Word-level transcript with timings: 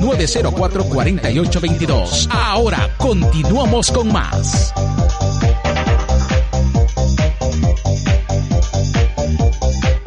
562-904-4822. 0.00 2.28
Ahora 2.30 2.88
continuamos 2.96 3.90
con 3.90 4.12
más. 4.12 4.72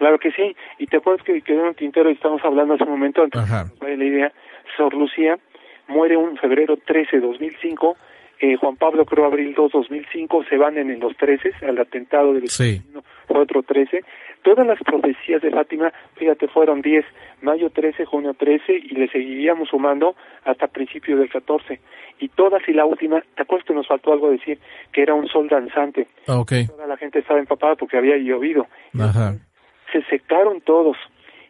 Claro 0.01 0.19
que 0.19 0.33
sí, 0.33 0.57
y 0.79 0.87
te 0.87 0.99
puedes 0.99 1.23
que 1.23 1.43
quedó 1.43 1.63
un 1.63 1.75
tintero 1.75 2.09
y 2.09 2.15
estamos 2.15 2.43
hablando 2.43 2.73
hace 2.73 2.85
un 2.85 2.93
momento 2.93 3.23
antes 3.23 3.43
de 3.83 3.97
la 3.99 4.05
idea. 4.05 4.33
Sor 4.75 4.95
Lucía 4.95 5.39
muere 5.89 6.17
un 6.17 6.39
febrero 6.39 6.79
13 6.79 7.21
de 7.21 7.27
2005, 7.27 7.97
eh, 8.39 8.57
Juan 8.57 8.77
Pablo 8.77 9.05
creo 9.05 9.27
abril 9.27 9.53
2 9.55 9.73
2005, 9.73 10.45
se 10.49 10.57
van 10.57 10.79
en, 10.79 10.99
los 11.01 11.15
13, 11.19 11.53
al 11.67 11.79
atentado 11.79 12.33
del 12.33 12.49
sí. 12.49 12.81
fue 13.29 13.41
otro 13.41 13.63
13. 13.63 14.03
Todas 14.41 14.67
las 14.67 14.79
profecías 14.79 15.43
de 15.43 15.51
Fátima, 15.51 15.93
fíjate, 16.15 16.49
fueron 16.49 16.81
10, 16.81 17.05
mayo 17.43 17.69
13, 17.69 18.07
junio 18.07 18.33
13, 18.33 18.73
y 18.73 18.95
le 18.95 19.07
seguiríamos 19.09 19.69
sumando 19.69 20.15
hasta 20.47 20.69
principio 20.69 21.19
del 21.19 21.29
14. 21.29 21.79
Y 22.21 22.29
todas 22.29 22.67
y 22.67 22.73
la 22.73 22.87
última, 22.87 23.23
¿te 23.35 23.43
acuerdas 23.43 23.67
que 23.67 23.75
nos 23.75 23.87
faltó 23.87 24.15
algo 24.15 24.31
decir? 24.31 24.59
Que 24.93 25.03
era 25.03 25.13
un 25.13 25.29
sol 25.29 25.47
danzante. 25.47 26.09
Ah, 26.27 26.39
okay. 26.39 26.69
Toda 26.69 26.87
la 26.87 26.97
gente 26.97 27.19
estaba 27.19 27.39
empapada 27.39 27.75
porque 27.75 27.99
había 27.99 28.17
llovido. 28.17 28.67
Ajá 28.99 29.35
se 29.93 30.03
secaron 30.05 30.61
todos 30.61 30.97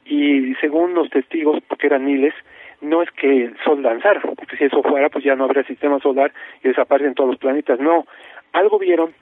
y 0.05 0.55
según 0.57 0.95
los 0.95 1.09
testigos, 1.11 1.63
porque 1.69 1.87
eran 1.87 2.05
miles, 2.05 2.35
no 2.81 3.03
es 3.03 3.11
que 3.13 3.45
el 3.45 3.57
Sol 3.65 3.83
danzara, 3.83 4.21
porque 4.21 4.57
si 4.57 4.65
eso 4.65 4.83
fuera, 4.83 5.09
pues 5.09 5.25
ya 5.25 5.37
no 5.37 5.45
habría 5.45 5.65
sistema 5.65 6.01
solar 6.01 6.33
y 6.65 6.69
desaparecen 6.69 7.15
todos 7.15 7.31
los 7.31 7.39
planetas. 7.39 7.79
No, 7.79 8.07
algo 8.53 8.79
vieron 8.79 9.13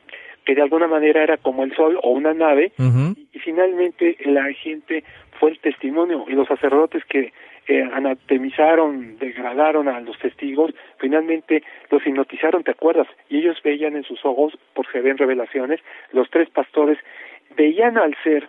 que 0.45 0.55
de 0.55 0.63
alguna 0.63 0.87
manera 0.87 1.23
era 1.23 1.37
como 1.37 1.65
el 1.65 1.75
Sol 1.75 1.99
o 2.03 2.11
una 2.13 2.33
nave, 2.33 2.73
y, 2.79 3.39
finalmente 3.39 4.17
la 4.25 4.51
gente 4.53 5.05
fue 5.39 5.51
el 5.51 5.59
testimonio, 5.59 6.25
y 6.27 6.33
los 6.33 6.49
sacerdotes 6.49 7.05
que 7.05 7.33
eh, 7.67 7.83
anatemizaron, 7.93 9.19
degradaron 9.19 9.89
a 9.89 10.01
los 10.01 10.19
testigos, 10.19 10.73
finalmente 10.99 11.63
los 11.91 12.07
hipnotizaron, 12.07 12.65
¿te 12.65 12.71
acuerdas? 12.71 13.07
Y 13.29 13.39
ellos 13.39 13.61
veían 13.63 13.95
en 13.95 14.05
sus 14.05 14.25
ojos, 14.25 14.59
porque 14.73 15.03
ven 15.03 15.19
revelaciones, 15.19 15.81
los 16.13 16.31
tres 16.31 16.49
pastores 16.49 16.99
veían 17.57 17.99
al 17.99 18.17
ser 18.23 18.49